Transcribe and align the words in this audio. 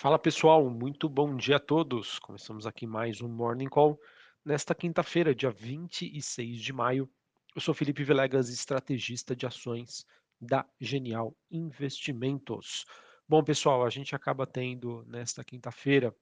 Fala 0.00 0.18
pessoal, 0.18 0.70
muito 0.70 1.10
bom 1.10 1.36
dia 1.36 1.56
a 1.56 1.60
todos. 1.60 2.18
Começamos 2.20 2.66
aqui 2.66 2.86
mais 2.86 3.20
um 3.20 3.28
Morning 3.28 3.68
Call 3.68 4.00
nesta 4.42 4.74
quinta-feira, 4.74 5.34
dia 5.34 5.50
26 5.50 6.62
de 6.62 6.72
maio. 6.72 7.06
Eu 7.54 7.60
sou 7.60 7.74
Felipe 7.74 8.02
Vilegas, 8.02 8.48
estrategista 8.48 9.36
de 9.36 9.44
ações 9.44 10.06
da 10.40 10.64
Genial 10.80 11.36
Investimentos. 11.50 12.86
Bom, 13.28 13.44
pessoal, 13.44 13.84
a 13.84 13.90
gente 13.90 14.16
acaba 14.16 14.46
tendo 14.46 15.04
nesta 15.06 15.44
quinta-feira 15.44 16.16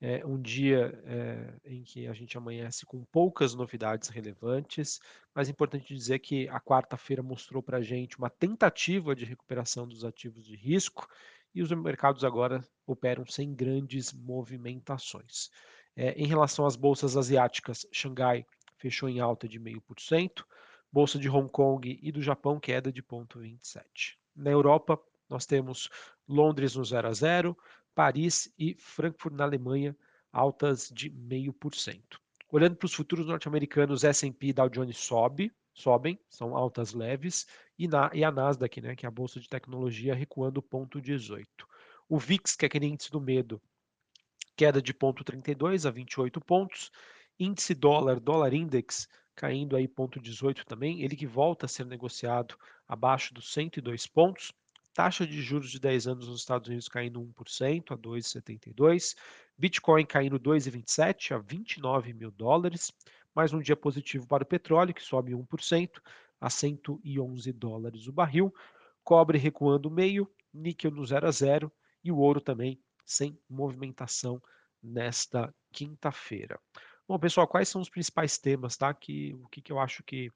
é, 0.00 0.26
um 0.26 0.40
dia 0.40 1.00
é, 1.04 1.54
em 1.66 1.84
que 1.84 2.08
a 2.08 2.12
gente 2.12 2.36
amanhece 2.36 2.84
com 2.84 3.04
poucas 3.12 3.54
novidades 3.54 4.08
relevantes, 4.08 4.98
mas 5.32 5.46
é 5.46 5.52
importante 5.52 5.94
dizer 5.94 6.18
que 6.18 6.48
a 6.48 6.58
quarta-feira 6.58 7.22
mostrou 7.22 7.62
para 7.62 7.78
a 7.78 7.82
gente 7.82 8.18
uma 8.18 8.28
tentativa 8.28 9.14
de 9.14 9.24
recuperação 9.24 9.86
dos 9.86 10.04
ativos 10.04 10.44
de 10.44 10.56
risco 10.56 11.06
e 11.54 11.62
os 11.62 11.70
mercados 11.70 12.24
agora 12.24 12.64
operam 12.86 13.26
sem 13.26 13.54
grandes 13.54 14.12
movimentações. 14.12 15.50
É, 15.96 16.12
em 16.12 16.26
relação 16.26 16.66
às 16.66 16.76
bolsas 16.76 17.16
asiáticas, 17.16 17.86
Xangai 17.92 18.46
fechou 18.76 19.08
em 19.08 19.20
alta 19.20 19.48
de 19.48 19.58
0,5%, 19.58 20.44
bolsa 20.92 21.18
de 21.18 21.28
Hong 21.28 21.50
Kong 21.50 21.98
e 22.02 22.12
do 22.12 22.22
Japão 22.22 22.58
queda 22.58 22.92
de 22.92 23.02
0,27%. 23.02 23.82
Na 24.34 24.50
Europa, 24.50 24.98
nós 25.28 25.46
temos 25.46 25.88
Londres 26.28 26.74
no 26.74 26.84
0 26.84 27.08
a 27.08 27.12
0, 27.12 27.56
Paris 27.94 28.52
e 28.58 28.74
Frankfurt 28.78 29.34
na 29.34 29.44
Alemanha 29.44 29.96
altas 30.32 30.88
de 30.92 31.10
0,5%. 31.10 32.18
Olhando 32.50 32.76
para 32.76 32.86
os 32.86 32.94
futuros 32.94 33.26
norte-americanos, 33.26 34.02
S&P 34.02 34.52
Dow 34.52 34.68
Jones 34.68 34.98
sobe, 34.98 35.52
sobem, 35.74 36.18
são 36.28 36.56
altas 36.56 36.92
leves, 36.92 37.46
e, 37.78 37.88
na, 37.88 38.10
e 38.12 38.22
a 38.24 38.30
Nasdaq, 38.30 38.80
né, 38.80 38.94
que 38.94 39.06
é 39.06 39.08
a 39.08 39.12
bolsa 39.12 39.40
de 39.40 39.48
tecnologia, 39.48 40.14
recuando 40.14 40.62
0,18. 40.62 41.46
O 42.08 42.18
VIX, 42.18 42.56
que 42.56 42.64
é 42.64 42.68
aquele 42.68 42.86
índice 42.86 43.10
do 43.10 43.20
medo, 43.20 43.60
queda 44.56 44.82
de 44.82 44.92
0,32 44.92 45.88
a 45.88 45.90
28 45.90 46.40
pontos. 46.40 46.90
Índice 47.38 47.74
dólar, 47.74 48.20
dólar 48.20 48.52
index, 48.52 49.08
caindo 49.34 49.74
aí 49.74 49.88
0,18 49.88 50.64
também, 50.64 51.02
ele 51.02 51.16
que 51.16 51.26
volta 51.26 51.64
a 51.64 51.68
ser 51.68 51.86
negociado 51.86 52.54
abaixo 52.86 53.32
dos 53.32 53.52
102 53.52 54.06
pontos. 54.06 54.52
Taxa 54.92 55.26
de 55.26 55.40
juros 55.40 55.70
de 55.70 55.78
10 55.78 56.08
anos 56.08 56.28
nos 56.28 56.40
Estados 56.40 56.68
Unidos 56.68 56.88
caindo 56.88 57.22
1% 57.22 57.92
a 57.92 57.96
2,72. 57.96 59.16
Bitcoin 59.60 60.06
caindo 60.06 60.40
2,27 60.40 61.32
a 61.34 61.38
29 61.38 62.14
mil 62.14 62.30
dólares. 62.30 62.90
Mais 63.34 63.52
um 63.52 63.60
dia 63.60 63.76
positivo 63.76 64.26
para 64.26 64.42
o 64.42 64.46
petróleo, 64.46 64.94
que 64.94 65.02
sobe 65.02 65.32
1% 65.32 66.00
a 66.40 66.48
111 66.48 67.52
dólares 67.52 68.06
o 68.06 68.12
barril. 68.12 68.54
Cobre 69.04 69.36
recuando 69.36 69.90
meio, 69.90 70.26
níquel 70.50 70.92
no 70.92 71.04
0 71.04 71.28
a 71.28 71.30
0 71.30 71.70
e 72.02 72.10
o 72.10 72.16
ouro 72.16 72.40
também 72.40 72.80
sem 73.04 73.38
movimentação 73.50 74.42
nesta 74.82 75.54
quinta-feira. 75.70 76.58
Bom, 77.06 77.18
pessoal, 77.18 77.46
quais 77.46 77.68
são 77.68 77.82
os 77.82 77.90
principais 77.90 78.38
temas, 78.38 78.78
tá? 78.78 78.94
Que, 78.94 79.34
o 79.42 79.48
que, 79.50 79.60
que 79.60 79.70
eu 79.70 79.78
acho 79.78 80.02
que 80.02 80.32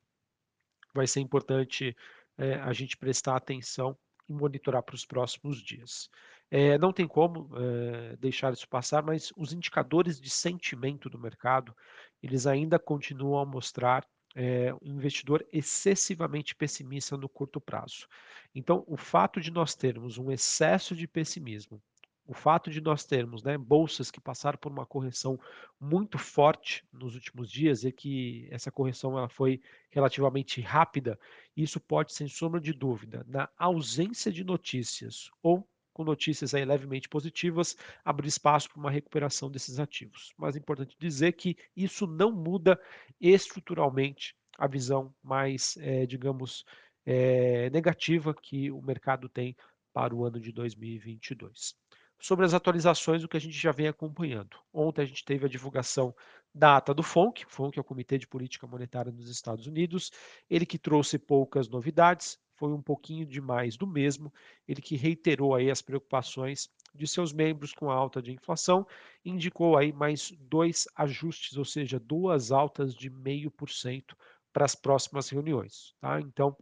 vai 0.92 1.06
ser 1.06 1.20
importante 1.20 1.96
é, 2.36 2.56
a 2.56 2.74
gente 2.74 2.94
prestar 2.94 3.36
atenção 3.36 3.96
e 4.28 4.34
monitorar 4.34 4.82
para 4.82 4.94
os 4.94 5.06
próximos 5.06 5.62
dias. 5.62 6.10
É, 6.50 6.78
não 6.78 6.92
tem 6.92 7.06
como 7.08 7.50
é, 7.56 8.16
deixar 8.16 8.52
isso 8.52 8.68
passar, 8.68 9.02
mas 9.02 9.32
os 9.36 9.52
indicadores 9.52 10.20
de 10.20 10.30
sentimento 10.30 11.10
do 11.10 11.18
mercado, 11.18 11.74
eles 12.22 12.46
ainda 12.46 12.78
continuam 12.78 13.40
a 13.40 13.46
mostrar 13.46 14.06
é, 14.34 14.74
um 14.74 14.96
investidor 14.96 15.46
excessivamente 15.52 16.54
pessimista 16.54 17.16
no 17.16 17.28
curto 17.28 17.60
prazo. 17.60 18.06
Então, 18.54 18.84
o 18.86 18.96
fato 18.96 19.40
de 19.40 19.50
nós 19.50 19.74
termos 19.74 20.18
um 20.18 20.30
excesso 20.30 20.94
de 20.94 21.06
pessimismo, 21.06 21.80
o 22.26 22.32
fato 22.32 22.70
de 22.70 22.80
nós 22.80 23.04
termos 23.04 23.42
né, 23.42 23.56
bolsas 23.58 24.10
que 24.10 24.20
passaram 24.20 24.58
por 24.58 24.72
uma 24.72 24.86
correção 24.86 25.38
muito 25.78 26.18
forte 26.18 26.82
nos 26.92 27.14
últimos 27.14 27.50
dias 27.50 27.84
e 27.84 27.92
que 27.92 28.48
essa 28.50 28.72
correção 28.72 29.16
ela 29.18 29.28
foi 29.28 29.60
relativamente 29.90 30.60
rápida, 30.60 31.18
isso 31.56 31.78
pode, 31.78 32.14
sem 32.14 32.26
sombra 32.26 32.60
de 32.60 32.72
dúvida, 32.72 33.24
na 33.28 33.48
ausência 33.58 34.32
de 34.32 34.42
notícias 34.42 35.30
ou 35.42 35.68
com 35.94 36.04
notícias 36.04 36.52
aí 36.52 36.64
levemente 36.64 37.08
positivas, 37.08 37.76
abrir 38.04 38.28
espaço 38.28 38.68
para 38.68 38.80
uma 38.80 38.90
recuperação 38.90 39.50
desses 39.50 39.78
ativos. 39.78 40.34
Mas 40.36 40.56
é 40.56 40.58
importante 40.58 40.96
dizer 40.98 41.32
que 41.32 41.56
isso 41.74 42.06
não 42.06 42.30
muda 42.30 42.78
estruturalmente 43.20 44.36
a 44.58 44.66
visão 44.66 45.14
mais, 45.22 45.76
é, 45.78 46.04
digamos, 46.04 46.64
é, 47.06 47.70
negativa 47.70 48.34
que 48.34 48.70
o 48.70 48.82
mercado 48.82 49.28
tem 49.28 49.56
para 49.92 50.14
o 50.14 50.24
ano 50.24 50.40
de 50.40 50.52
2022. 50.52 51.74
Sobre 52.18 52.44
as 52.44 52.54
atualizações, 52.54 53.22
o 53.22 53.28
que 53.28 53.36
a 53.36 53.40
gente 53.40 53.56
já 53.56 53.70
vem 53.70 53.86
acompanhando. 53.86 54.56
Ontem 54.72 55.02
a 55.02 55.04
gente 55.04 55.24
teve 55.24 55.46
a 55.46 55.48
divulgação 55.48 56.14
da 56.54 56.76
ata 56.76 56.94
do 56.94 57.02
FONC, 57.02 57.44
FONC 57.46 57.78
é 57.78 57.80
o 57.80 57.84
Comitê 57.84 58.16
de 58.16 58.26
Política 58.26 58.66
Monetária 58.66 59.12
dos 59.12 59.28
Estados 59.28 59.66
Unidos, 59.66 60.10
ele 60.48 60.64
que 60.64 60.78
trouxe 60.78 61.18
poucas 61.18 61.68
novidades, 61.68 62.38
foi 62.56 62.72
um 62.72 62.82
pouquinho 62.82 63.26
demais 63.26 63.76
do 63.76 63.86
mesmo, 63.86 64.32
ele 64.66 64.80
que 64.80 64.96
reiterou 64.96 65.54
aí 65.54 65.70
as 65.70 65.82
preocupações 65.82 66.70
de 66.94 67.06
seus 67.06 67.32
membros 67.32 67.72
com 67.72 67.90
a 67.90 67.94
alta 67.94 68.22
de 68.22 68.32
inflação, 68.32 68.86
indicou 69.24 69.76
aí 69.76 69.92
mais 69.92 70.30
dois 70.38 70.86
ajustes, 70.94 71.56
ou 71.56 71.64
seja, 71.64 71.98
duas 71.98 72.52
altas 72.52 72.94
de 72.94 73.10
0,5% 73.10 74.14
para 74.52 74.64
as 74.64 74.74
próximas 74.74 75.28
reuniões. 75.28 75.94
Tá? 76.00 76.20
Então, 76.20 76.56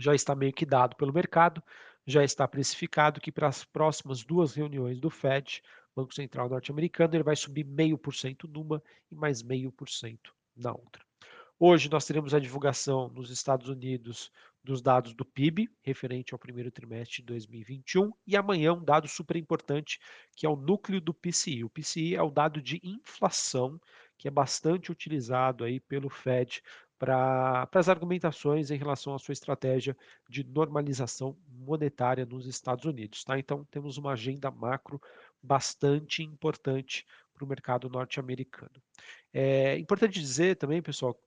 já 0.00 0.14
está 0.14 0.34
meio 0.34 0.52
que 0.52 0.64
dado 0.64 0.96
pelo 0.96 1.12
mercado, 1.12 1.62
já 2.06 2.24
está 2.24 2.46
precificado 2.46 3.20
que 3.20 3.32
para 3.32 3.48
as 3.48 3.64
próximas 3.64 4.24
duas 4.24 4.54
reuniões 4.54 5.00
do 5.00 5.10
Fed, 5.10 5.62
Banco 5.94 6.14
Central 6.14 6.48
norte-americano, 6.48 7.14
ele 7.14 7.24
vai 7.24 7.36
subir 7.36 7.64
0,5% 7.64 8.48
numa 8.48 8.82
e 9.10 9.14
mais 9.14 9.42
0,5% 9.42 10.18
na 10.56 10.72
outra. 10.72 11.04
Hoje 11.58 11.90
nós 11.90 12.06
teremos 12.06 12.32
a 12.32 12.38
divulgação 12.38 13.10
nos 13.10 13.30
Estados 13.30 13.68
Unidos 13.68 14.32
dos 14.62 14.82
dados 14.82 15.14
do 15.14 15.24
PIB, 15.24 15.68
referente 15.82 16.34
ao 16.34 16.38
primeiro 16.38 16.70
trimestre 16.70 17.18
de 17.18 17.24
2021, 17.24 18.12
e 18.26 18.36
amanhã 18.36 18.74
um 18.74 18.84
dado 18.84 19.08
super 19.08 19.36
importante, 19.36 19.98
que 20.36 20.46
é 20.46 20.48
o 20.48 20.56
núcleo 20.56 21.00
do 21.00 21.14
PCI. 21.14 21.64
O 21.64 21.70
PCI 21.70 22.14
é 22.14 22.22
o 22.22 22.30
dado 22.30 22.60
de 22.60 22.80
inflação, 22.82 23.80
que 24.18 24.28
é 24.28 24.30
bastante 24.30 24.92
utilizado 24.92 25.64
aí 25.64 25.80
pelo 25.80 26.10
Fed 26.10 26.62
para 26.98 27.66
as 27.72 27.88
argumentações 27.88 28.70
em 28.70 28.76
relação 28.76 29.14
à 29.14 29.18
sua 29.18 29.32
estratégia 29.32 29.96
de 30.28 30.44
normalização 30.44 31.34
monetária 31.48 32.26
nos 32.26 32.46
Estados 32.46 32.84
Unidos. 32.84 33.24
Tá? 33.24 33.38
Então, 33.38 33.64
temos 33.70 33.96
uma 33.96 34.12
agenda 34.12 34.50
macro 34.50 35.00
bastante 35.42 36.22
importante 36.22 37.06
para 37.32 37.42
o 37.42 37.48
mercado 37.48 37.88
norte-americano. 37.88 38.82
É 39.32 39.78
importante 39.78 40.20
dizer 40.20 40.56
também, 40.56 40.82
pessoal, 40.82 41.18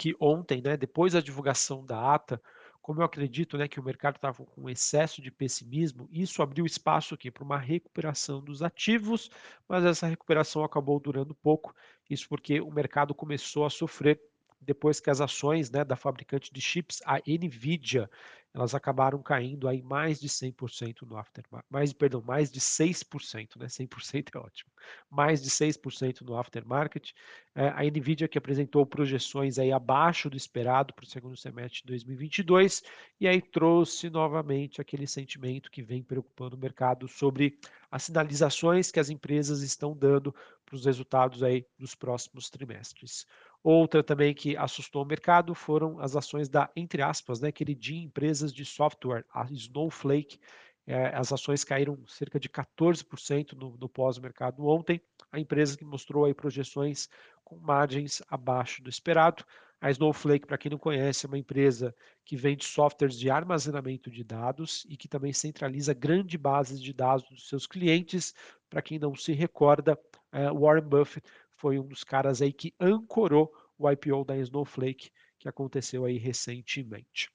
que 0.00 0.16
ontem, 0.18 0.62
né, 0.62 0.78
depois 0.78 1.12
da 1.12 1.20
divulgação 1.20 1.84
da 1.84 2.14
ata, 2.14 2.40
como 2.80 3.02
eu 3.02 3.04
acredito 3.04 3.58
né, 3.58 3.68
que 3.68 3.78
o 3.78 3.82
mercado 3.82 4.16
estava 4.16 4.42
com 4.46 4.70
excesso 4.70 5.20
de 5.20 5.30
pessimismo, 5.30 6.08
isso 6.10 6.40
abriu 6.40 6.64
espaço 6.64 7.14
aqui 7.14 7.30
para 7.30 7.44
uma 7.44 7.58
recuperação 7.58 8.40
dos 8.40 8.62
ativos, 8.62 9.30
mas 9.68 9.84
essa 9.84 10.06
recuperação 10.06 10.64
acabou 10.64 10.98
durando 10.98 11.34
pouco, 11.34 11.74
isso 12.08 12.26
porque 12.30 12.62
o 12.62 12.70
mercado 12.70 13.14
começou 13.14 13.66
a 13.66 13.70
sofrer 13.70 14.18
depois 14.58 15.00
que 15.00 15.10
as 15.10 15.20
ações 15.20 15.70
né, 15.70 15.84
da 15.84 15.96
fabricante 15.96 16.50
de 16.50 16.62
chips, 16.62 17.02
a 17.04 17.18
Nvidia, 17.18 18.10
elas 18.52 18.74
acabaram 18.74 19.22
caindo 19.22 19.68
aí 19.68 19.82
mais 19.82 20.20
de 20.20 20.28
100% 20.28 21.02
no 21.02 21.16
aftermarket, 21.16 21.70
mais, 21.70 21.92
perdão, 21.92 22.20
mais 22.20 22.50
de 22.50 22.60
6%, 22.60 23.58
né, 23.58 23.68
100% 23.68 24.34
é 24.34 24.38
ótimo, 24.38 24.70
mais 25.08 25.42
de 25.42 25.50
6% 25.50 26.22
no 26.22 26.36
aftermarket. 26.36 27.12
É, 27.54 27.68
a 27.68 27.82
Nvidia 27.82 28.28
que 28.28 28.38
apresentou 28.38 28.86
projeções 28.86 29.58
aí 29.58 29.72
abaixo 29.72 30.30
do 30.30 30.36
esperado 30.36 30.94
para 30.94 31.04
o 31.04 31.08
segundo 31.08 31.36
semestre 31.36 31.80
de 31.80 31.86
2022 31.86 32.82
e 33.20 33.26
aí 33.26 33.42
trouxe 33.42 34.08
novamente 34.08 34.80
aquele 34.80 35.06
sentimento 35.06 35.70
que 35.70 35.82
vem 35.82 36.02
preocupando 36.02 36.56
o 36.56 36.58
mercado 36.58 37.08
sobre 37.08 37.58
as 37.90 38.04
sinalizações 38.04 38.92
que 38.92 39.00
as 39.00 39.10
empresas 39.10 39.62
estão 39.62 39.96
dando 39.96 40.34
para 40.64 40.76
os 40.76 40.84
resultados 40.84 41.42
aí 41.42 41.66
dos 41.76 41.96
próximos 41.96 42.48
trimestres. 42.48 43.26
Outra 43.62 44.02
também 44.02 44.32
que 44.32 44.56
assustou 44.56 45.02
o 45.02 45.06
mercado 45.06 45.54
foram 45.54 46.00
as 46.00 46.16
ações 46.16 46.48
da, 46.48 46.70
entre 46.74 47.02
aspas, 47.02 47.40
né, 47.40 47.52
queridinha 47.52 48.04
empresas 48.04 48.52
de 48.52 48.64
software, 48.64 49.24
a 49.32 49.44
Snowflake. 49.50 50.40
É, 50.86 51.14
as 51.14 51.32
ações 51.32 51.62
caíram 51.62 51.98
cerca 52.06 52.40
de 52.40 52.48
14% 52.48 53.52
no, 53.52 53.76
no 53.76 53.88
pós-mercado 53.88 54.66
ontem. 54.66 55.00
A 55.30 55.38
empresa 55.38 55.76
que 55.76 55.84
mostrou 55.84 56.24
aí 56.24 56.32
projeções 56.32 57.08
com 57.44 57.56
margens 57.58 58.22
abaixo 58.28 58.82
do 58.82 58.88
esperado. 58.88 59.44
A 59.80 59.90
Snowflake, 59.90 60.46
para 60.46 60.58
quem 60.58 60.70
não 60.70 60.78
conhece, 60.78 61.24
é 61.24 61.28
uma 61.28 61.38
empresa 61.38 61.94
que 62.24 62.36
vende 62.36 62.64
softwares 62.64 63.18
de 63.18 63.30
armazenamento 63.30 64.10
de 64.10 64.22
dados 64.22 64.86
e 64.88 64.96
que 64.96 65.08
também 65.08 65.32
centraliza 65.32 65.94
grande 65.94 66.36
base 66.36 66.78
de 66.78 66.92
dados 66.92 67.28
dos 67.28 67.48
seus 67.48 67.66
clientes. 67.66 68.34
Para 68.68 68.82
quem 68.82 68.98
não 68.98 69.14
se 69.14 69.32
recorda, 69.32 69.98
é, 70.32 70.50
Warren 70.50 70.88
Buffett 70.88 71.26
foi 71.60 71.78
um 71.78 71.86
dos 71.86 72.02
caras 72.02 72.40
aí 72.40 72.52
que 72.52 72.74
ancorou 72.80 73.52
o 73.78 73.88
IPO 73.90 74.24
da 74.24 74.36
Snowflake, 74.38 75.10
que 75.38 75.48
aconteceu 75.48 76.06
aí 76.06 76.16
recentemente. 76.16 77.30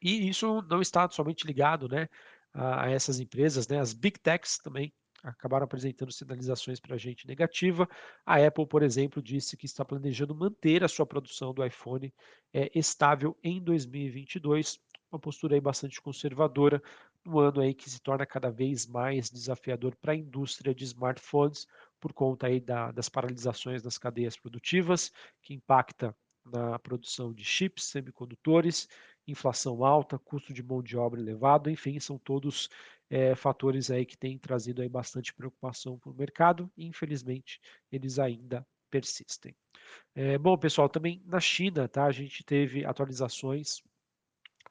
E 0.00 0.28
isso 0.28 0.62
não 0.62 0.80
está 0.80 1.08
somente 1.10 1.46
ligado 1.46 1.88
né, 1.88 2.08
a, 2.54 2.88
essas 2.88 3.18
empresas, 3.20 3.66
né? 3.66 3.80
As 3.80 3.92
big 3.92 4.18
techs 4.20 4.58
também 4.58 4.92
acabaram 5.22 5.64
apresentando 5.64 6.12
sinalizações 6.12 6.80
para 6.80 6.94
a 6.94 6.98
gente 6.98 7.26
negativa. 7.26 7.88
A 8.26 8.44
Apple, 8.44 8.66
por 8.66 8.82
exemplo, 8.82 9.22
disse 9.22 9.56
que 9.56 9.66
está 9.66 9.84
planejando 9.84 10.34
manter 10.34 10.82
a 10.82 10.88
sua 10.88 11.06
produção 11.06 11.52
do 11.52 11.64
iPhone 11.64 12.12
é, 12.52 12.70
estável 12.76 13.36
em 13.42 13.62
2022, 13.62 14.80
uma 15.10 15.18
postura 15.18 15.54
aí 15.54 15.60
bastante 15.60 16.00
conservadora, 16.00 16.82
no 17.24 17.38
ano 17.38 17.60
aí 17.60 17.72
que 17.72 17.88
se 17.88 18.00
torna 18.00 18.26
cada 18.26 18.50
vez 18.50 18.86
mais 18.86 19.30
desafiador 19.30 19.94
para 19.96 20.12
a 20.12 20.16
indústria 20.16 20.74
de 20.74 20.84
smartphones, 20.84 21.66
por 22.02 22.12
conta 22.12 22.48
aí 22.48 22.58
da, 22.58 22.90
das 22.90 23.08
paralisações 23.08 23.80
das 23.80 23.96
cadeias 23.96 24.36
produtivas, 24.36 25.12
que 25.40 25.54
impacta 25.54 26.14
na 26.44 26.76
produção 26.80 27.32
de 27.32 27.44
chips, 27.44 27.84
semicondutores, 27.84 28.88
inflação 29.24 29.84
alta, 29.84 30.18
custo 30.18 30.52
de 30.52 30.64
mão 30.64 30.82
de 30.82 30.96
obra 30.96 31.20
elevado, 31.20 31.70
enfim, 31.70 32.00
são 32.00 32.18
todos 32.18 32.68
é, 33.08 33.36
fatores 33.36 33.88
aí 33.88 34.04
que 34.04 34.18
têm 34.18 34.36
trazido 34.36 34.82
aí 34.82 34.88
bastante 34.88 35.32
preocupação 35.32 35.96
para 35.96 36.10
o 36.10 36.14
mercado 36.14 36.68
e 36.76 36.84
infelizmente 36.84 37.60
eles 37.92 38.18
ainda 38.18 38.66
persistem. 38.90 39.54
É, 40.12 40.36
bom, 40.36 40.58
pessoal, 40.58 40.88
também 40.88 41.22
na 41.24 41.38
China, 41.38 41.86
tá? 41.86 42.06
A 42.06 42.12
gente 42.12 42.42
teve 42.42 42.84
atualizações 42.84 43.80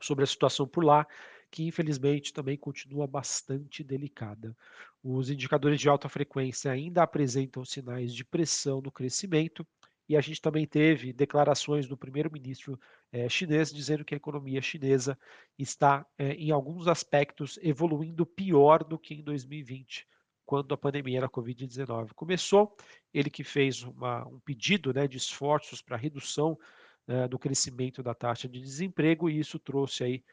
sobre 0.01 0.25
a 0.25 0.27
situação 0.27 0.67
por 0.67 0.83
lá, 0.83 1.07
que 1.51 1.67
infelizmente 1.67 2.33
também 2.33 2.57
continua 2.57 3.05
bastante 3.05 3.83
delicada. 3.83 4.55
Os 5.03 5.29
indicadores 5.29 5.79
de 5.79 5.89
alta 5.89 6.07
frequência 6.07 6.71
ainda 6.71 7.03
apresentam 7.03 7.65
sinais 7.65 8.13
de 8.15 8.23
pressão 8.23 8.81
no 8.81 8.91
crescimento, 8.91 9.67
e 10.07 10.17
a 10.17 10.21
gente 10.21 10.41
também 10.41 10.65
teve 10.65 11.13
declarações 11.13 11.87
do 11.87 11.95
primeiro-ministro 11.95 12.79
eh, 13.13 13.29
chinês 13.29 13.71
dizendo 13.71 14.03
que 14.03 14.13
a 14.13 14.17
economia 14.17 14.61
chinesa 14.61 15.17
está, 15.57 16.05
eh, 16.17 16.33
em 16.33 16.51
alguns 16.51 16.87
aspectos, 16.87 17.57
evoluindo 17.61 18.25
pior 18.25 18.83
do 18.83 18.99
que 18.99 19.13
em 19.13 19.23
2020, 19.23 20.05
quando 20.45 20.73
a 20.73 20.77
pandemia 20.77 21.21
da 21.21 21.29
Covid-19 21.29 22.13
começou. 22.13 22.75
Ele 23.13 23.29
que 23.29 23.43
fez 23.43 23.83
uma, 23.83 24.27
um 24.27 24.39
pedido 24.39 24.93
né, 24.93 25.07
de 25.07 25.15
esforços 25.15 25.81
para 25.81 25.95
redução 25.95 26.59
eh, 27.07 27.27
do 27.29 27.39
crescimento 27.39 28.03
da 28.03 28.13
taxa 28.13 28.49
de 28.49 28.59
desemprego, 28.59 29.29
e 29.29 29.39
isso 29.39 29.57
trouxe 29.59 30.03
aí 30.03 30.23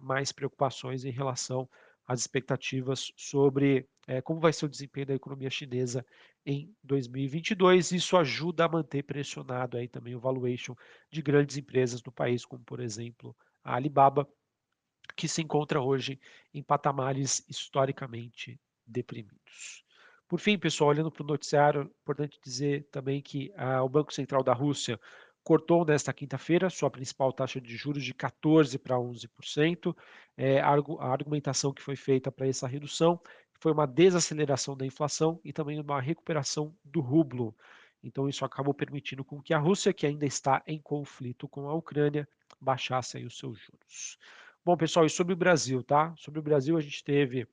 mais 0.00 0.32
preocupações 0.32 1.04
em 1.04 1.10
relação 1.10 1.68
às 2.06 2.20
expectativas 2.20 3.12
sobre 3.16 3.88
como 4.24 4.40
vai 4.40 4.52
ser 4.52 4.66
o 4.66 4.68
desempenho 4.68 5.06
da 5.06 5.14
economia 5.14 5.50
chinesa 5.50 6.04
em 6.44 6.74
2022. 6.82 7.92
Isso 7.92 8.16
ajuda 8.16 8.64
a 8.64 8.68
manter 8.68 9.02
pressionado 9.04 9.76
aí 9.76 9.88
também 9.88 10.14
o 10.14 10.20
valuation 10.20 10.74
de 11.10 11.22
grandes 11.22 11.56
empresas 11.56 12.00
do 12.00 12.10
país, 12.10 12.44
como 12.44 12.64
por 12.64 12.80
exemplo 12.80 13.36
a 13.62 13.76
Alibaba, 13.76 14.28
que 15.16 15.28
se 15.28 15.42
encontra 15.42 15.80
hoje 15.80 16.20
em 16.52 16.62
patamares 16.62 17.44
historicamente 17.48 18.58
deprimidos. 18.86 19.84
Por 20.26 20.38
fim, 20.38 20.56
pessoal, 20.56 20.90
olhando 20.90 21.10
para 21.10 21.24
o 21.24 21.26
noticiário, 21.26 21.90
importante 22.02 22.38
dizer 22.42 22.88
também 22.90 23.20
que 23.20 23.52
ah, 23.56 23.82
o 23.82 23.88
Banco 23.88 24.14
Central 24.14 24.44
da 24.44 24.52
Rússia 24.52 24.98
cortou 25.42 25.84
nesta 25.84 26.12
quinta-feira 26.12 26.70
sua 26.70 26.90
principal 26.90 27.32
taxa 27.32 27.60
de 27.60 27.76
juros 27.76 28.04
de 28.04 28.14
14% 28.14 28.78
para 28.78 28.96
11%. 28.96 29.96
É, 30.36 30.60
a 30.60 30.76
argumentação 31.00 31.72
que 31.72 31.82
foi 31.82 31.96
feita 31.96 32.30
para 32.30 32.46
essa 32.46 32.66
redução 32.66 33.20
foi 33.58 33.72
uma 33.72 33.86
desaceleração 33.86 34.76
da 34.76 34.86
inflação 34.86 35.40
e 35.44 35.52
também 35.52 35.80
uma 35.80 36.00
recuperação 36.00 36.74
do 36.84 37.00
rublo. 37.00 37.54
Então 38.02 38.28
isso 38.28 38.44
acabou 38.44 38.72
permitindo 38.72 39.24
com 39.24 39.42
que 39.42 39.52
a 39.52 39.58
Rússia, 39.58 39.92
que 39.92 40.06
ainda 40.06 40.24
está 40.24 40.62
em 40.66 40.80
conflito 40.80 41.46
com 41.46 41.68
a 41.68 41.74
Ucrânia, 41.74 42.26
baixasse 42.58 43.18
aí 43.18 43.26
os 43.26 43.36
seus 43.36 43.58
juros. 43.58 44.18
Bom, 44.64 44.76
pessoal, 44.76 45.06
e 45.06 45.10
sobre 45.10 45.34
o 45.34 45.36
Brasil, 45.36 45.82
tá? 45.82 46.14
Sobre 46.16 46.40
o 46.40 46.42
Brasil 46.42 46.76
a 46.76 46.80
gente 46.80 47.04
teve 47.04 47.46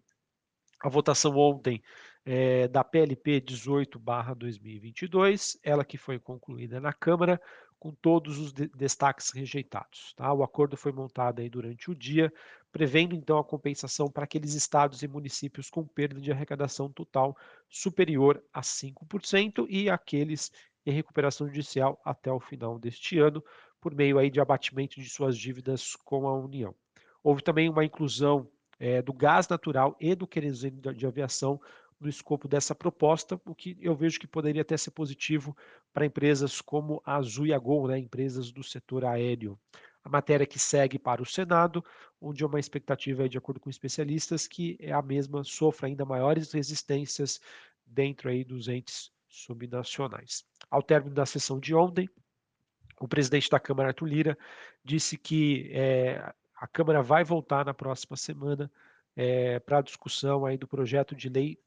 a 0.79 0.89
votação 0.89 1.35
ontem 1.35 1.83
é, 2.25 2.67
da 2.67 2.83
PLP 2.83 3.41
18/2022, 3.41 5.57
ela 5.63 5.85
que 5.85 5.97
foi 5.97 6.19
concluída 6.19 6.79
na 6.79 6.93
Câmara 6.93 7.41
com 7.79 7.91
todos 7.91 8.37
os 8.39 8.51
de 8.51 8.67
destaques 8.69 9.31
rejeitados. 9.31 10.13
Tá? 10.15 10.33
O 10.33 10.43
acordo 10.43 10.75
foi 10.75 10.91
montado 10.91 11.39
aí 11.39 11.49
durante 11.49 11.91
o 11.91 11.95
dia, 11.95 12.31
prevendo 12.71 13.15
então 13.15 13.37
a 13.37 13.43
compensação 13.43 14.09
para 14.09 14.23
aqueles 14.23 14.53
estados 14.53 15.03
e 15.03 15.07
municípios 15.07 15.69
com 15.69 15.85
perda 15.85 16.19
de 16.19 16.31
arrecadação 16.31 16.91
total 16.91 17.35
superior 17.69 18.43
a 18.53 18.61
5% 18.61 19.65
e 19.69 19.89
aqueles 19.89 20.51
em 20.85 20.91
recuperação 20.91 21.47
judicial 21.47 21.99
até 22.03 22.31
o 22.31 22.39
final 22.39 22.79
deste 22.79 23.19
ano, 23.19 23.43
por 23.81 23.93
meio 23.93 24.17
aí 24.17 24.29
de 24.29 24.39
abatimento 24.39 24.99
de 24.99 25.09
suas 25.09 25.37
dívidas 25.37 25.95
com 25.97 26.27
a 26.27 26.33
União. 26.33 26.73
Houve 27.21 27.43
também 27.43 27.69
uma 27.69 27.83
inclusão 27.83 28.49
é, 28.79 29.01
do 29.01 29.11
gás 29.11 29.47
natural 29.47 29.95
e 29.99 30.15
do 30.15 30.25
querosene 30.25 30.79
de 30.79 31.05
aviação 31.05 31.59
no 31.99 32.07
escopo 32.07 32.47
dessa 32.47 32.75
proposta, 32.75 33.39
o 33.45 33.55
que 33.55 33.77
eu 33.81 33.95
vejo 33.95 34.19
que 34.19 34.27
poderia 34.27 34.61
até 34.61 34.77
ser 34.77 34.91
positivo 34.91 35.55
para 35.93 36.05
empresas 36.05 36.61
como 36.61 37.01
a 37.05 37.15
Azul 37.15 37.47
e 37.47 37.53
a 37.53 37.57
Gol, 37.59 37.87
né, 37.87 37.97
empresas 37.97 38.51
do 38.51 38.63
setor 38.63 39.05
aéreo. 39.05 39.59
A 40.03 40.09
matéria 40.09 40.45
que 40.45 40.59
segue 40.59 40.97
para 40.97 41.21
o 41.21 41.25
Senado, 41.25 41.83
onde 42.21 42.43
há 42.43 42.47
uma 42.47 42.59
expectativa, 42.59 43.27
de 43.27 43.37
acordo 43.37 43.59
com 43.59 43.69
especialistas, 43.69 44.47
que 44.47 44.77
é 44.79 44.91
a 44.91 45.01
mesma 45.01 45.43
sofra 45.43 45.87
ainda 45.87 46.05
maiores 46.05 46.51
resistências 46.53 47.41
dentro 47.85 48.29
aí 48.29 48.43
dos 48.43 48.67
entes 48.67 49.11
subnacionais. 49.27 50.45
Ao 50.69 50.81
término 50.81 51.13
da 51.13 51.25
sessão 51.25 51.59
de 51.59 51.73
ontem, 51.75 52.09
o 52.99 53.07
presidente 53.07 53.49
da 53.49 53.59
Câmara, 53.59 53.89
Arthur 53.89 54.05
Lira, 54.05 54.37
disse 54.83 55.17
que 55.17 55.69
é, 55.73 56.33
a 56.55 56.67
Câmara 56.67 57.01
vai 57.01 57.23
voltar 57.23 57.65
na 57.65 57.73
próxima 57.73 58.15
semana 58.15 58.71
é, 59.15 59.59
para 59.59 59.79
a 59.79 59.81
discussão 59.81 60.45
aí 60.45 60.57
do 60.57 60.67
projeto 60.67 61.15
de 61.15 61.27
lei 61.27 61.59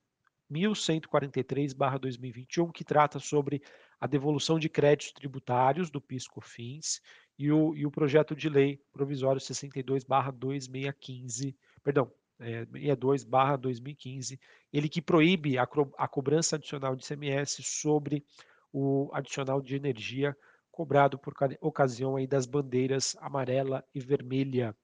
1143/2021, 0.50 2.72
que 2.72 2.84
trata 2.84 3.18
sobre 3.18 3.62
a 4.00 4.06
devolução 4.06 4.58
de 4.58 4.68
créditos 4.68 5.12
tributários 5.12 5.90
do 5.90 6.00
PIS/COFINS 6.00 7.00
e 7.38 7.52
o, 7.52 7.76
e 7.76 7.86
o 7.86 7.90
projeto 7.90 8.34
de 8.34 8.48
lei 8.48 8.80
provisório 8.92 9.40
62/2615, 9.40 11.54
perdão, 11.82 12.10
é, 12.38 12.64
62/2015, 12.66 14.38
ele 14.72 14.88
que 14.88 15.02
proíbe 15.02 15.58
a, 15.58 15.68
a 15.98 16.08
cobrança 16.08 16.56
adicional 16.56 16.96
de 16.96 17.06
CMS 17.06 17.58
sobre 17.62 18.24
o 18.72 19.10
adicional 19.12 19.60
de 19.60 19.76
energia 19.76 20.34
cobrado 20.70 21.18
por 21.18 21.34
ocasião 21.60 22.16
aí 22.16 22.26
das 22.26 22.46
bandeiras 22.46 23.14
amarela 23.20 23.84
e 23.94 24.00
vermelha. 24.00 24.74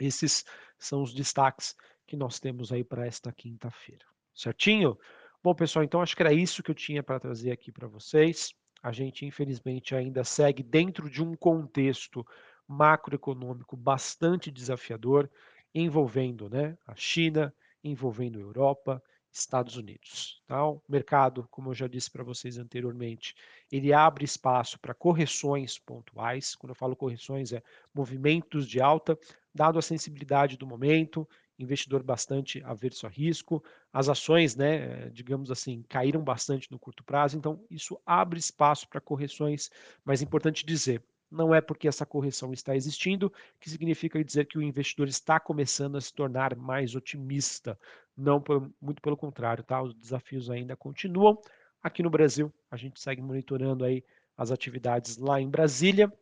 esses 0.00 0.44
são 0.78 1.02
os 1.02 1.12
destaques 1.12 1.76
que 2.06 2.16
nós 2.16 2.40
temos 2.40 2.72
aí 2.72 2.82
para 2.84 3.06
esta 3.06 3.30
quinta-feira, 3.32 4.06
certinho? 4.34 4.98
Bom, 5.42 5.54
pessoal, 5.54 5.84
então 5.84 6.00
acho 6.00 6.16
que 6.16 6.22
era 6.22 6.32
isso 6.32 6.62
que 6.62 6.70
eu 6.70 6.74
tinha 6.74 7.02
para 7.02 7.20
trazer 7.20 7.50
aqui 7.50 7.70
para 7.72 7.88
vocês. 7.88 8.54
A 8.82 8.92
gente, 8.92 9.26
infelizmente, 9.26 9.94
ainda 9.94 10.24
segue 10.24 10.62
dentro 10.62 11.10
de 11.10 11.22
um 11.22 11.36
contexto 11.36 12.26
macroeconômico 12.66 13.76
bastante 13.76 14.50
desafiador, 14.50 15.30
envolvendo 15.74 16.48
né, 16.48 16.78
a 16.86 16.94
China, 16.94 17.54
envolvendo 17.82 18.40
Europa, 18.40 19.02
Estados 19.32 19.76
Unidos. 19.76 20.42
Tá? 20.46 20.66
O 20.66 20.82
mercado, 20.88 21.48
como 21.50 21.70
eu 21.70 21.74
já 21.74 21.86
disse 21.86 22.10
para 22.10 22.22
vocês 22.22 22.58
anteriormente, 22.58 23.34
ele 23.70 23.92
abre 23.92 24.24
espaço 24.24 24.78
para 24.78 24.94
correções 24.94 25.78
pontuais. 25.78 26.54
Quando 26.54 26.70
eu 26.70 26.76
falo 26.76 26.94
correções, 26.94 27.52
é 27.52 27.62
movimentos 27.94 28.68
de 28.68 28.80
alta, 28.80 29.18
dado 29.54 29.78
a 29.78 29.82
sensibilidade 29.82 30.56
do 30.56 30.66
momento, 30.66 31.26
investidor 31.58 32.02
bastante 32.02 32.62
averso 32.64 33.06
a 33.06 33.10
risco, 33.10 33.62
as 33.92 34.08
ações, 34.08 34.56
né, 34.56 35.08
digamos 35.10 35.50
assim, 35.50 35.82
caíram 35.88 36.22
bastante 36.22 36.70
no 36.70 36.78
curto 36.78 37.04
prazo, 37.04 37.36
então 37.36 37.64
isso 37.70 38.00
abre 38.04 38.38
espaço 38.38 38.88
para 38.88 39.00
correções, 39.00 39.70
mas 40.04 40.20
é 40.20 40.24
importante 40.24 40.66
dizer, 40.66 41.02
não 41.32 41.54
é 41.54 41.60
porque 41.60 41.88
essa 41.88 42.04
correção 42.04 42.52
está 42.52 42.76
existindo 42.76 43.32
que 43.58 43.70
significa 43.70 44.22
dizer 44.22 44.46
que 44.46 44.58
o 44.58 44.62
investidor 44.62 45.08
está 45.08 45.40
começando 45.40 45.96
a 45.96 46.00
se 46.00 46.12
tornar 46.12 46.54
mais 46.54 46.94
otimista. 46.94 47.78
Não, 48.16 48.42
muito 48.80 49.00
pelo 49.00 49.16
contrário, 49.16 49.64
tá? 49.64 49.82
Os 49.82 49.94
desafios 49.94 50.50
ainda 50.50 50.76
continuam. 50.76 51.40
Aqui 51.82 52.02
no 52.02 52.10
Brasil, 52.10 52.52
a 52.70 52.76
gente 52.76 53.00
segue 53.00 53.22
monitorando 53.22 53.84
aí 53.84 54.04
as 54.36 54.50
atividades 54.50 55.16
lá 55.16 55.40
em 55.40 55.48
Brasília, 55.48 56.12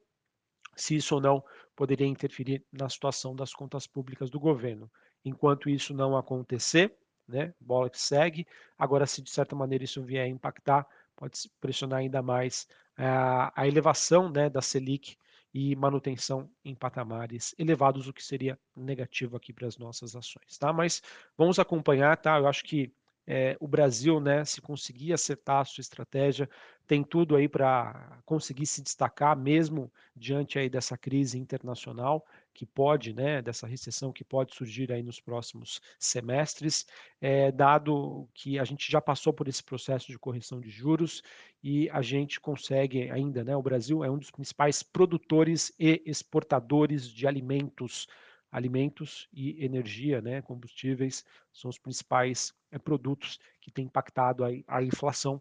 se 0.76 0.94
isso 0.94 1.16
ou 1.16 1.20
não 1.20 1.44
poderia 1.74 2.06
interferir 2.06 2.64
na 2.72 2.88
situação 2.88 3.34
das 3.34 3.52
contas 3.52 3.86
públicas 3.86 4.30
do 4.30 4.38
governo. 4.38 4.90
Enquanto 5.24 5.68
isso 5.68 5.92
não 5.92 6.16
acontecer, 6.16 6.94
né, 7.28 7.52
bola 7.60 7.90
que 7.90 8.00
segue. 8.00 8.46
Agora, 8.78 9.06
se 9.06 9.20
de 9.20 9.30
certa 9.30 9.54
maneira 9.54 9.84
isso 9.84 10.02
vier 10.02 10.24
a 10.24 10.28
impactar, 10.28 10.86
pode 11.16 11.38
pressionar 11.60 11.98
ainda 11.98 12.22
mais 12.22 12.66
a 13.06 13.66
elevação 13.66 14.30
né, 14.30 14.50
da 14.50 14.60
Selic, 14.60 15.16
e 15.52 15.74
manutenção 15.74 16.48
em 16.64 16.74
patamares 16.74 17.54
elevados, 17.58 18.06
o 18.06 18.12
que 18.12 18.22
seria 18.22 18.58
negativo 18.74 19.36
aqui 19.36 19.52
para 19.52 19.66
as 19.66 19.76
nossas 19.76 20.14
ações, 20.14 20.56
tá? 20.58 20.72
Mas 20.72 21.02
vamos 21.36 21.58
acompanhar, 21.58 22.16
tá? 22.16 22.38
Eu 22.38 22.46
acho 22.46 22.62
que 22.64 22.92
é, 23.26 23.56
o 23.60 23.68
Brasil, 23.68 24.20
né, 24.20 24.44
se 24.44 24.60
conseguir 24.60 25.12
acertar 25.12 25.60
a 25.60 25.64
sua 25.64 25.82
estratégia, 25.82 26.48
tem 26.86 27.02
tudo 27.02 27.36
aí 27.36 27.48
para 27.48 28.18
conseguir 28.24 28.66
se 28.66 28.82
destacar, 28.82 29.36
mesmo 29.36 29.92
diante 30.16 30.58
aí 30.58 30.68
dessa 30.68 30.96
crise 30.96 31.38
internacional 31.38 32.24
que 32.52 32.66
pode, 32.66 33.12
né, 33.12 33.40
dessa 33.40 33.66
recessão 33.66 34.12
que 34.12 34.24
pode 34.24 34.54
surgir 34.54 34.92
aí 34.92 35.02
nos 35.02 35.20
próximos 35.20 35.80
semestres, 35.98 36.86
é, 37.20 37.50
dado 37.50 38.28
que 38.34 38.58
a 38.58 38.64
gente 38.64 38.90
já 38.90 39.00
passou 39.00 39.32
por 39.32 39.48
esse 39.48 39.62
processo 39.62 40.08
de 40.08 40.18
correção 40.18 40.60
de 40.60 40.70
juros 40.70 41.22
e 41.62 41.88
a 41.90 42.02
gente 42.02 42.40
consegue 42.40 43.10
ainda, 43.10 43.44
né, 43.44 43.56
o 43.56 43.62
Brasil 43.62 44.04
é 44.04 44.10
um 44.10 44.18
dos 44.18 44.30
principais 44.30 44.82
produtores 44.82 45.72
e 45.78 46.02
exportadores 46.04 47.08
de 47.08 47.26
alimentos 47.26 48.06
alimentos 48.52 49.28
e 49.32 49.64
energia, 49.64 50.20
né, 50.20 50.42
combustíveis, 50.42 51.24
são 51.52 51.68
os 51.68 51.78
principais 51.78 52.52
é, 52.70 52.78
produtos 52.78 53.38
que 53.60 53.70
têm 53.70 53.84
impactado 53.84 54.44
a, 54.44 54.48
a 54.66 54.82
inflação. 54.82 55.40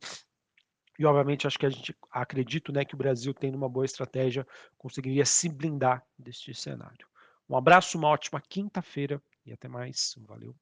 E, 0.99 1.05
obviamente, 1.05 1.47
acho 1.47 1.57
que 1.57 1.65
a 1.65 1.69
gente 1.69 1.95
acredito 2.11 2.73
né, 2.73 2.83
que 2.83 2.93
o 2.93 2.97
Brasil, 2.97 3.33
tendo 3.33 3.55
uma 3.55 3.69
boa 3.69 3.85
estratégia, 3.85 4.45
conseguiria 4.77 5.25
se 5.25 5.47
blindar 5.47 6.05
deste 6.17 6.53
cenário. 6.53 7.07
Um 7.49 7.55
abraço, 7.55 7.97
uma 7.97 8.09
ótima 8.09 8.41
quinta-feira 8.41 9.21
e 9.45 9.53
até 9.53 9.69
mais. 9.69 10.13
Valeu. 10.27 10.53